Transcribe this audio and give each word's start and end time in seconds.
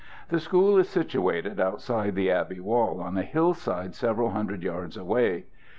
The 0.29 0.39
school 0.39 0.79
is 0.79 0.89
situated 0.89 1.59
outside 1.59 2.15
the 2.15 2.31
abbey 2.31 2.59
wall 2.59 2.99
on 3.01 3.15
a 3.19 3.21
hill 3.21 3.53
side 3.53 3.93
several 3.93 4.31
hundred 4.31 4.63
yards 4.63 4.97
away. 4.97 5.45